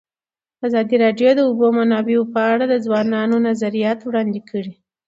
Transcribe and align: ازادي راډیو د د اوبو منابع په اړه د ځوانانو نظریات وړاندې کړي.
ازادي 0.67 0.95
راډیو 1.03 1.29
د 1.33 1.37
د 1.37 1.39
اوبو 1.49 1.67
منابع 1.77 2.15
په 2.33 2.41
اړه 2.51 2.65
د 2.69 2.75
ځوانانو 2.85 3.35
نظریات 3.47 3.99
وړاندې 4.03 4.39
کړي. 4.49 4.73